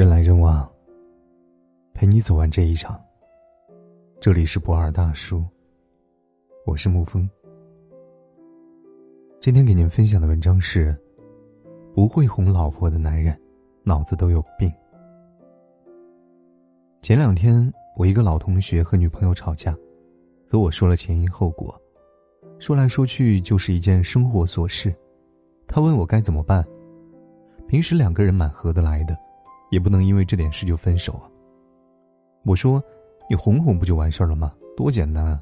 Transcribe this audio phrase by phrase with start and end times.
[0.00, 0.66] 人来人往，
[1.92, 2.98] 陪你走完这一场。
[4.18, 5.44] 这里是博尔大叔，
[6.64, 7.28] 我是沐风。
[9.40, 10.98] 今天给您分享的文章是：
[11.94, 13.38] 不会哄老婆的男人，
[13.82, 14.72] 脑子都有病。
[17.02, 19.76] 前两天，我一个老同学和女朋友吵架，
[20.48, 21.78] 和我说了前因后果，
[22.58, 24.94] 说来说去就是一件生活琐事。
[25.68, 26.66] 他问我该怎么办。
[27.68, 29.14] 平时两个人蛮合得来的，
[29.70, 31.24] 也不能因为这点事就分手啊。
[32.44, 32.82] 我说
[33.28, 34.52] ：“你哄哄不就完事儿了吗？
[34.76, 35.40] 多简单啊！”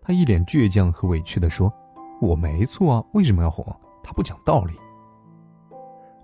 [0.00, 1.72] 他一脸倔强和委屈的说
[2.20, 3.64] ：“我没错啊，为什么要哄？
[4.02, 4.74] 他不讲道理。”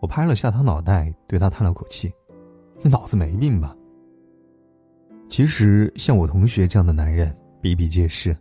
[0.00, 2.12] 我拍了下他脑袋，对他叹了口气
[2.82, 3.76] ：“你脑子没病吧？”
[5.28, 8.36] 其实像我同学这样的男人比比皆是，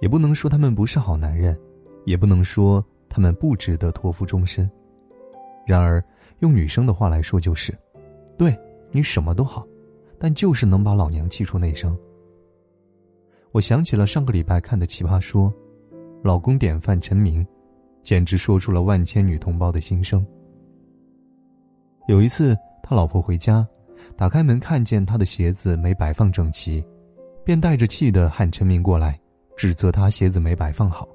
[0.00, 1.58] 也不能说他们不是好男人，
[2.04, 4.68] 也不能说他们不值得托付终身。
[5.66, 6.02] 然而，
[6.40, 7.72] 用女生的话来说就是：
[8.36, 8.58] 对
[8.90, 9.66] 你什么都好，
[10.18, 11.96] 但就是能把老娘气出内伤。
[13.52, 15.50] 我想起了上个礼拜看的《奇葩说》，
[16.22, 17.46] 老公典范陈明，
[18.02, 20.26] 简直说出了万千女同胞的心声。
[22.08, 23.66] 有一次，他老婆回家，
[24.16, 26.84] 打开门看见他的鞋子没摆放整齐，
[27.44, 29.20] 便带着气的喊陈明过来，
[29.56, 31.06] 指责他鞋子没摆放好。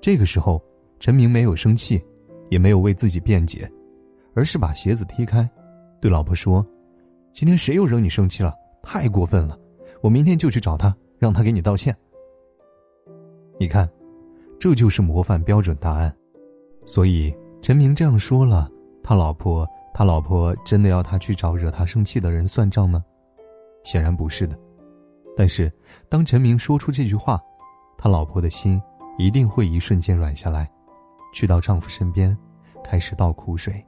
[0.00, 0.62] 这个时候，
[0.98, 2.02] 陈明没有生气。
[2.50, 3.70] 也没有为自己辩解，
[4.34, 5.48] 而是把鞋子踢开，
[6.00, 6.64] 对老婆说
[7.32, 8.54] ：“今天谁又惹你生气了？
[8.82, 9.58] 太过分了！
[10.02, 11.96] 我明天就去找他，让他给你道歉。”
[13.58, 13.88] 你看，
[14.58, 16.14] 这就是模范标准答案。
[16.86, 18.70] 所以陈明这样说了，
[19.02, 23.02] 他老婆，他老婆真的要他去找惹他生气的人算账吗？
[23.84, 24.58] 显然不是的。
[25.36, 25.72] 但是，
[26.08, 27.40] 当陈明说出这句话，
[27.96, 28.80] 他老婆的心
[29.18, 30.70] 一定会一瞬间软下来。
[31.34, 32.34] 去到丈夫身边，
[32.84, 33.84] 开始倒苦水。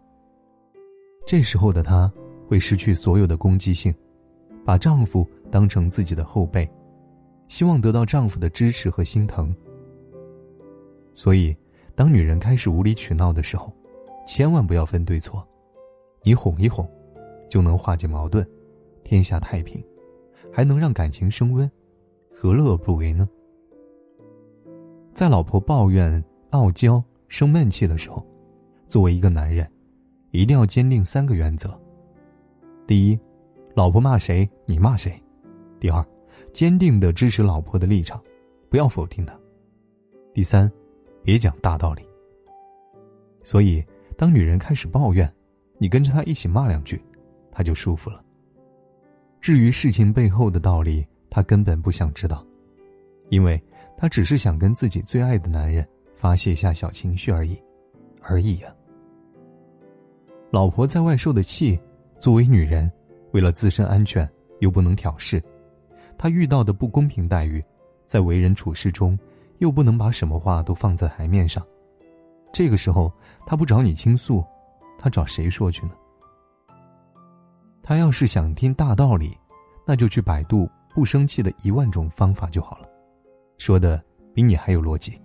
[1.25, 2.13] 这时候的她
[2.49, 3.95] 会失去所有的攻击性，
[4.65, 6.69] 把丈夫当成自己的后辈，
[7.47, 9.55] 希望得到丈夫的支持和心疼。
[11.15, 11.57] 所以，
[11.95, 13.73] 当女人开始无理取闹的时候，
[14.27, 15.47] 千万不要分对错，
[16.25, 16.85] 你哄一哄，
[17.49, 18.45] 就能化解矛盾，
[19.05, 19.81] 天下太平，
[20.53, 21.71] 还能让感情升温，
[22.35, 23.29] 何乐而不为呢？
[25.15, 27.01] 在老婆抱怨、傲娇。
[27.29, 28.25] 生闷气的时候，
[28.89, 29.69] 作为一个男人，
[30.31, 31.79] 一定要坚定三个原则：
[32.87, 33.19] 第一，
[33.75, 35.11] 老婆骂谁你骂谁；
[35.81, 36.05] 第二，
[36.53, 38.23] 坚定的支持老婆的立场，
[38.71, 39.35] 不要否定她；
[40.33, 40.71] 第三，
[41.23, 42.03] 别讲大道理。
[43.43, 43.85] 所以，
[44.17, 45.31] 当女人开始抱怨，
[45.79, 47.03] 你跟着她一起骂两句，
[47.51, 48.23] 她就舒服了。
[49.41, 52.45] 至于事情背后的道理，她根本不想知道，
[53.29, 53.63] 因为
[53.97, 55.87] 她只是想跟自己最爱的男人。
[56.17, 57.57] 发泄一下小情绪而已，
[58.23, 58.75] 而已呀。
[60.51, 61.79] 老婆在外受的气，
[62.19, 62.91] 作为女人，
[63.33, 64.29] 为了自身安全
[64.61, 65.43] 又不能挑事，
[66.17, 67.63] 她遇到的不公平待遇，
[68.07, 69.19] 在为人处事中
[69.59, 71.65] 又不能把什么话都放在台面上。
[72.53, 73.13] 这个时候，
[73.45, 74.43] 她不找你倾诉，
[74.99, 75.93] 她找谁说去呢？
[77.83, 79.37] 她要是想听大道理，
[79.87, 82.89] 那就去百度不生气的一万种方法就好了，
[83.59, 85.21] 说的比你还有逻辑。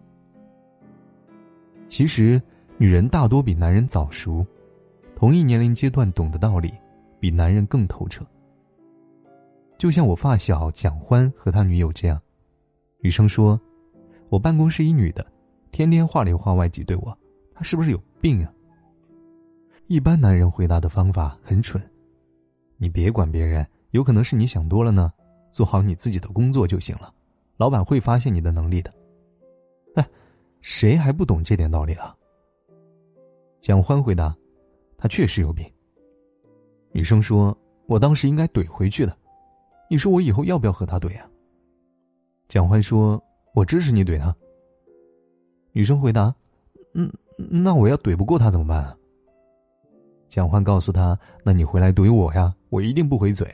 [1.91, 2.41] 其实，
[2.78, 4.46] 女人大多比男人早熟，
[5.13, 6.74] 同一年龄阶段懂的道理，
[7.19, 8.25] 比男人更透彻。
[9.78, 12.18] 就像我发小蒋欢和他女友这样，
[13.01, 13.59] 女生说
[14.31, 15.28] ：“我办公室一女的，
[15.74, 17.16] 天天话里话外挤兑我，
[17.53, 18.50] 她是不是有病啊？”
[19.88, 21.84] 一般男人回答的方法很蠢
[22.80, 25.12] ：“你别管别人，有可能是你想多了呢，
[25.51, 27.13] 做好你自己的工作就行了，
[27.57, 28.94] 老板会发现你的能力的。”
[29.96, 30.07] 哎。
[30.62, 32.16] 谁还不懂这点道理了？
[33.60, 34.36] 蒋欢回答
[34.98, 35.66] ：“他确实有病。”
[36.92, 37.56] 女生说
[37.88, 39.18] ：“我当时应该怼回去的。”
[39.90, 41.30] 你说我以后要不要和他怼啊？
[42.48, 43.22] 蒋欢说
[43.54, 44.36] ：“我支持你怼他。”
[45.74, 46.34] 女生回答
[46.96, 48.96] ：“嗯，那我要怼不过他怎么办啊？”
[50.30, 53.48] 蒋欢告诉他：“那你回来怼我呀，我一定不回嘴。”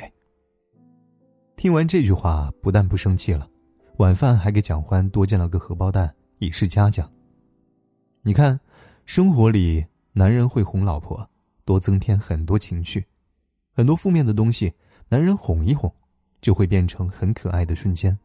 [1.56, 3.50] 听完这句话，不但不生气了，
[3.98, 6.14] 晚饭还给蒋欢多煎了个荷包蛋。
[6.40, 7.10] 以示嘉奖。
[8.22, 8.60] 你看，
[9.06, 11.26] 生活里男人会哄老婆，
[11.64, 13.06] 多增添很多情趣，
[13.74, 14.74] 很多负面的东西，
[15.08, 15.90] 男人哄一哄，
[16.42, 18.18] 就会变成很可爱的瞬间。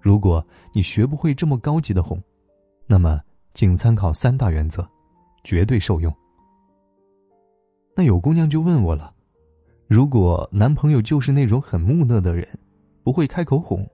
[0.00, 2.18] 如果你学不会这么高级的哄，
[2.86, 3.20] 那么
[3.52, 4.86] 请参考三大原则，
[5.42, 6.14] 绝对受用。
[7.94, 9.14] 那有姑娘就问我了：
[9.86, 12.48] 如果男朋友就是那种很木讷的人，
[13.02, 13.86] 不会开口哄，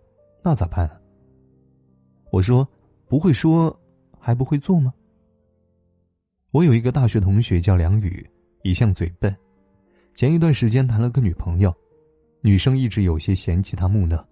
[0.42, 0.88] 那咋办？
[2.30, 2.66] 我说。
[3.10, 3.76] 不会说，
[4.20, 4.94] 还不会做吗？
[6.52, 8.24] 我有一个大学同学叫梁宇，
[8.62, 9.36] 一向嘴笨，
[10.14, 11.74] 前一段时间谈了个女朋友，
[12.40, 14.24] 女生一直有些嫌弃他木讷。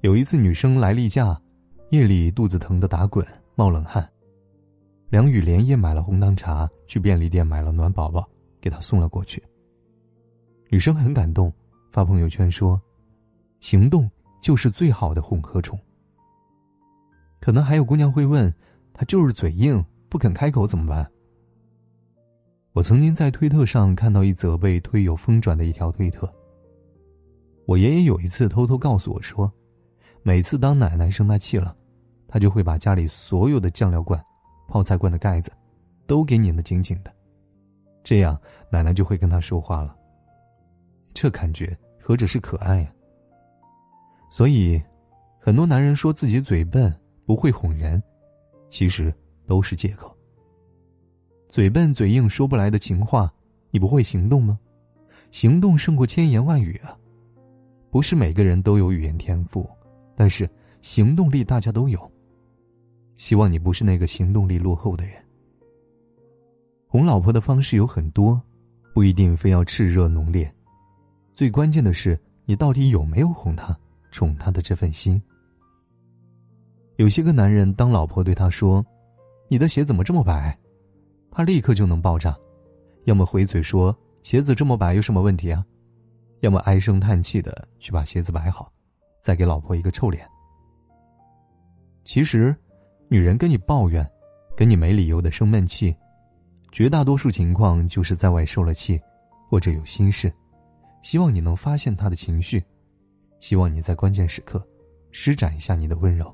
[0.00, 1.38] 有一次女生来例假，
[1.90, 4.10] 夜里肚子疼得打滚冒冷汗，
[5.10, 8.26] 梁宇连夜买了红糖茶，去便利店买了暖宝宝，
[8.58, 9.42] 给她送了过去。
[10.70, 11.52] 女生很感动，
[11.90, 12.80] 发朋友圈说
[13.60, 14.10] ：“行动
[14.40, 15.78] 就是最好的混合宠。”
[17.42, 18.54] 可能还有姑娘会问，
[18.94, 21.04] 他就是嘴硬，不肯开口怎么办？
[22.72, 26.32] 我曾经在推特上看到一则被推友疯转的一条推特。
[27.66, 29.52] 我爷爷有一次偷偷告诉我说，
[30.22, 31.76] 每次当奶奶生他气了，
[32.28, 34.22] 他就会把家里所有的酱料罐、
[34.68, 35.50] 泡菜罐的盖子，
[36.06, 37.12] 都给拧得紧紧的，
[38.04, 38.40] 这样
[38.70, 39.96] 奶奶就会跟他说话了。
[41.12, 42.92] 这感觉何止是可爱呀！
[44.30, 44.80] 所以，
[45.40, 46.96] 很多男人说自己嘴笨。
[47.32, 48.02] 不会哄人，
[48.68, 49.10] 其实
[49.46, 50.14] 都是借口。
[51.48, 53.32] 嘴笨嘴硬说不来的情话，
[53.70, 54.58] 你不会行动吗？
[55.30, 56.94] 行动胜过千言万语啊！
[57.90, 59.66] 不是每个人都有语言天赋，
[60.14, 60.46] 但是
[60.82, 62.12] 行动力大家都有。
[63.14, 65.14] 希望你不是那个行动力落后的人。
[66.86, 68.38] 哄老婆的方式有很多，
[68.92, 70.54] 不一定非要炽热浓烈，
[71.34, 73.74] 最关键的是你到底有没有哄她、
[74.10, 75.18] 宠她的这份心。
[77.02, 78.86] 有些个男人，当老婆对他说
[79.50, 80.56] ：“你的鞋怎么这么白？”
[81.32, 82.38] 他立刻就能爆炸，
[83.06, 85.66] 要么回嘴说：“鞋子这么白有什么问题啊？”
[86.42, 88.72] 要么唉声叹气的去把鞋子摆好，
[89.20, 90.24] 再给老婆一个臭脸。
[92.04, 92.54] 其实，
[93.08, 94.08] 女人跟你抱怨，
[94.56, 95.92] 跟你没理由的生闷气，
[96.70, 99.00] 绝大多数情况就是在外受了气，
[99.50, 100.32] 或者有心事，
[101.02, 102.62] 希望你能发现她的情绪，
[103.40, 104.64] 希望你在关键时刻
[105.10, 106.32] 施展一下你的温柔。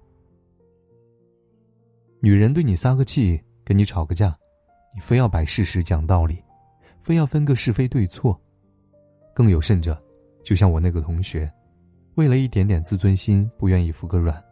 [2.21, 4.37] 女人对你撒个气，跟你吵个架，
[4.93, 6.43] 你非要摆事实讲道理，
[7.01, 8.39] 非要分个是非对错。
[9.33, 9.97] 更有甚者，
[10.43, 11.49] 就像我那个同学，
[12.17, 14.43] 为了一点点自尊心，不愿意服个软。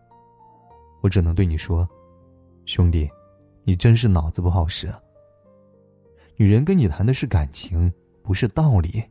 [1.02, 1.88] 我只能对你说，
[2.66, 3.10] 兄弟，
[3.64, 4.92] 你真是脑子不好使。
[6.36, 7.92] 女人跟你谈的是感情，
[8.22, 9.02] 不是道理。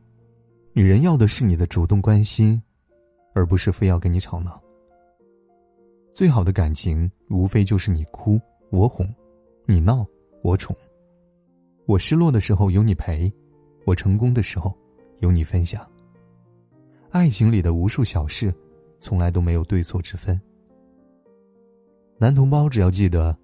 [0.72, 2.60] 女人要的是你的主动关心，
[3.34, 4.58] 而不是非要跟你吵闹。
[6.16, 8.40] 最好的感情，无非就是你哭
[8.70, 9.06] 我哄，
[9.66, 10.02] 你闹
[10.42, 10.74] 我宠。
[11.84, 13.30] 我失落的时候有你陪，
[13.84, 14.74] 我成功的时候
[15.20, 15.86] 有你分享。
[17.10, 18.50] 爱情里的无数小事，
[18.98, 20.40] 从来都没有对错之分。
[22.16, 23.36] 男同胞只要记得，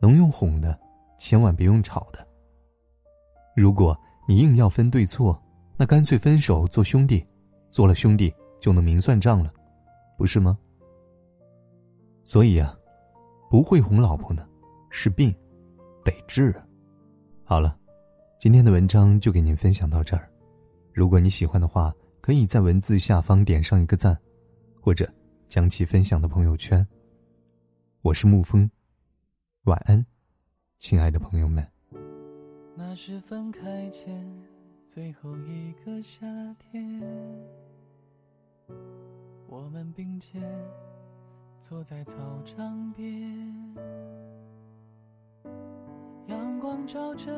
[0.00, 0.80] 能用哄的，
[1.18, 2.26] 千万别用吵的。
[3.54, 3.94] 如果
[4.26, 5.38] 你硬要分对错，
[5.76, 7.22] 那干脆分手做兄弟，
[7.70, 9.52] 做了兄弟就能明算账了，
[10.16, 10.58] 不是吗？
[12.24, 12.76] 所以啊，
[13.50, 14.48] 不会哄老婆呢，
[14.90, 15.34] 是病，
[16.02, 16.54] 得治。
[17.44, 17.78] 好了，
[18.40, 20.28] 今天的文章就给您分享到这儿。
[20.92, 24.18] 如果你喜欢的话，可以在文字下方点上一个赞，
[24.80, 25.06] 或者
[25.48, 26.86] 将其分享到朋友圈。
[28.00, 28.70] 我是沐风，
[29.64, 30.04] 晚安，
[30.78, 31.66] 亲爱的朋友们。
[32.74, 34.26] 那是分开前
[34.86, 36.26] 最后一个夏
[36.58, 37.02] 天，
[39.46, 40.42] 我们并肩。
[41.66, 42.14] 坐在操
[42.44, 43.74] 场边，
[46.26, 47.32] 阳光照着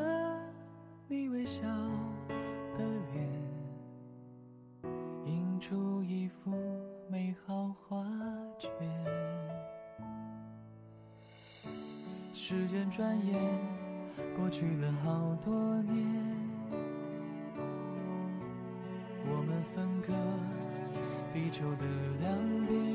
[1.07, 1.63] 你微笑
[2.77, 3.31] 的脸，
[5.27, 6.51] 映出一幅
[7.09, 8.05] 美好画
[8.59, 8.69] 卷。
[12.33, 13.41] 时间转眼
[14.37, 16.05] 过去了好多年，
[19.25, 20.13] 我们分隔
[21.33, 21.87] 地球的
[22.19, 22.86] 两边。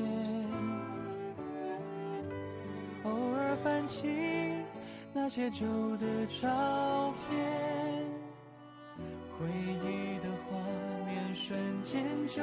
[3.92, 4.08] 起
[5.14, 5.68] 那些旧
[5.98, 7.46] 的照片，
[9.38, 10.58] 回忆的画
[11.06, 12.42] 面瞬间就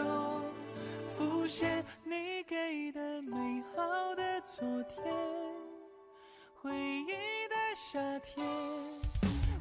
[1.16, 1.82] 浮现。
[2.04, 5.02] 你给的美好的昨天，
[6.60, 7.06] 回忆
[7.48, 8.46] 的夏天，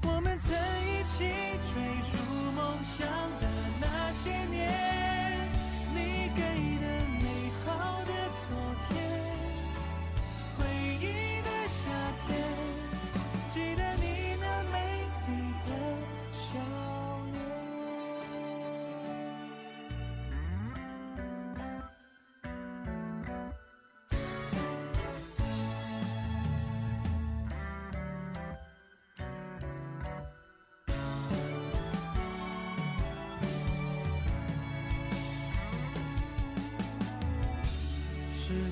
[0.03, 0.53] 我们曾
[0.83, 1.23] 一起
[1.71, 2.17] 追逐
[2.53, 3.07] 梦想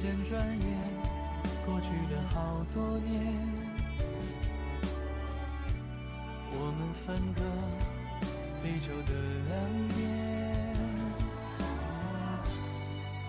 [0.06, 0.66] 间转眼
[1.66, 3.10] 过去了好多年，
[6.52, 7.42] 我们分隔
[8.62, 9.12] 地球的。
[9.48, 9.54] 两
[9.96, 10.06] 边，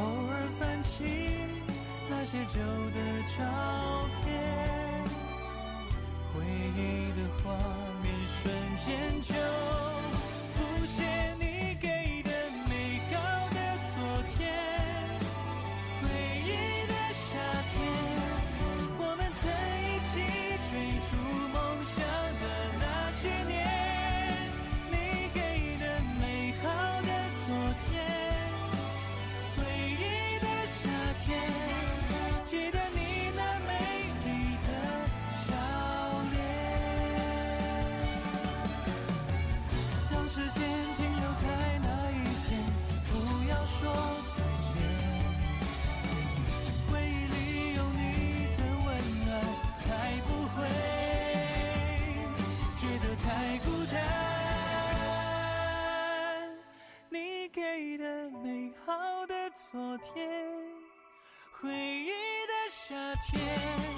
[0.01, 1.05] 偶尔翻起
[2.11, 2.99] 那些旧的
[3.39, 3.39] 照
[4.23, 4.27] 片，
[6.35, 6.45] 回
[6.77, 6.79] 忆
[7.17, 7.45] 的画
[8.03, 8.37] 面瞬
[8.77, 8.87] 间
[9.23, 9.35] 就
[10.53, 11.36] 浮现。
[59.73, 60.25] 昨天，
[61.51, 62.95] 回忆的夏
[63.25, 63.96] 天。